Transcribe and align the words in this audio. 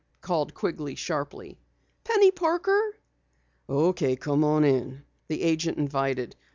called 0.21 0.55
Quigley 0.55 0.95
sharply. 0.95 1.59
"Penny 2.03 2.31
Parker." 2.31 2.97
"Okay, 3.69 4.15
come 4.15 4.43
on 4.43 4.63
in," 4.63 5.03
the 5.27 5.43
agent 5.43 5.77
invited. 5.77 6.35